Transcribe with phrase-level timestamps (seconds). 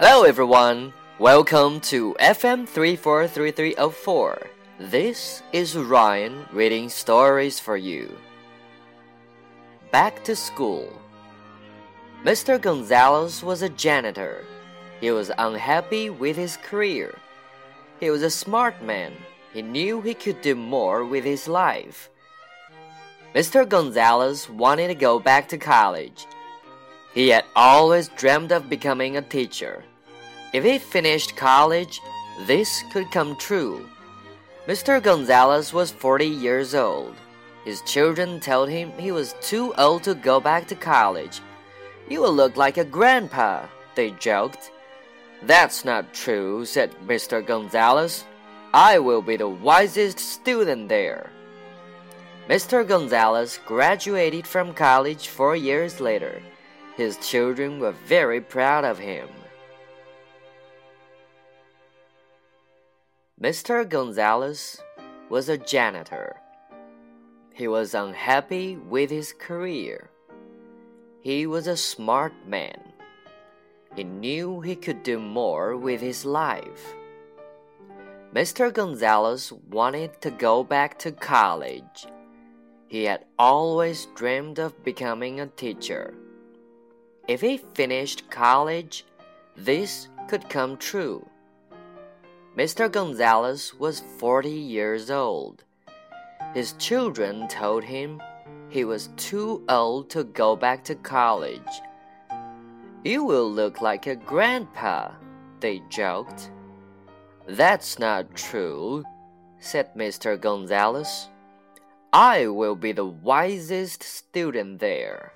[0.00, 4.50] Hello everyone, welcome to FM 343304.
[4.80, 8.18] This is Ryan reading stories for you.
[9.92, 10.92] Back to school.
[12.24, 12.60] Mr.
[12.60, 14.44] Gonzales was a janitor.
[15.00, 17.16] He was unhappy with his career.
[18.00, 19.12] He was a smart man.
[19.52, 22.10] He knew he could do more with his life.
[23.32, 23.66] Mr.
[23.66, 26.26] Gonzales wanted to go back to college.
[27.14, 29.84] He had always dreamed of becoming a teacher.
[30.52, 32.00] If he finished college,
[32.46, 33.88] this could come true.
[34.66, 35.00] Mr.
[35.00, 37.14] Gonzales was 40 years old.
[37.64, 41.40] His children told him he was too old to go back to college.
[42.08, 44.72] You will look like a grandpa, they joked.
[45.42, 47.46] That's not true, said Mr.
[47.46, 48.24] Gonzales.
[48.74, 51.30] I will be the wisest student there.
[52.48, 52.86] Mr.
[52.86, 56.42] Gonzales graduated from college four years later.
[56.96, 59.28] His children were very proud of him.
[63.40, 63.88] Mr.
[63.88, 64.80] Gonzales
[65.28, 66.36] was a janitor.
[67.52, 70.08] He was unhappy with his career.
[71.20, 72.80] He was a smart man.
[73.96, 76.94] He knew he could do more with his life.
[78.32, 78.72] Mr.
[78.72, 82.06] Gonzales wanted to go back to college.
[82.86, 86.14] He had always dreamed of becoming a teacher.
[87.26, 89.06] If he finished college,
[89.56, 91.26] this could come true.
[92.56, 92.90] Mr.
[92.90, 95.64] Gonzales was 40 years old.
[96.52, 98.20] His children told him
[98.68, 101.80] he was too old to go back to college.
[103.04, 105.12] You will look like a grandpa,
[105.60, 106.50] they joked.
[107.46, 109.02] That's not true,
[109.58, 110.38] said Mr.
[110.38, 111.28] Gonzales.
[112.12, 115.32] I will be the wisest student there.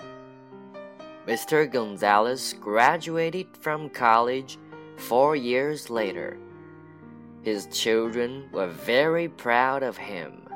[1.28, 1.71] Mr.
[1.71, 4.56] Gonzales graduated from college
[4.97, 6.39] four years later.
[7.43, 10.49] His children were very proud of him.